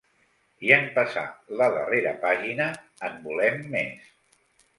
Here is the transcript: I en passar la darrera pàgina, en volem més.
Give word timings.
I 0.69 0.71
en 0.77 0.87
passar 0.95 1.25
la 1.59 1.67
darrera 1.75 2.15
pàgina, 2.25 2.71
en 3.11 3.21
volem 3.29 3.63
més. 3.77 4.11